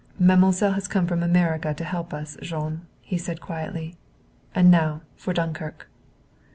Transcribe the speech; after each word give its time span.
"Mademoiselle 0.17 0.71
has 0.73 0.87
come 0.87 1.05
from 1.05 1.21
America 1.21 1.75
to 1.75 1.83
help 1.83 2.11
us, 2.11 2.35
Jean," 2.41 2.81
he 3.01 3.19
said 3.19 3.39
quietly. 3.39 3.95
"And 4.55 4.71
now 4.71 5.01
for 5.15 5.31
Dunkirk." 5.31 5.87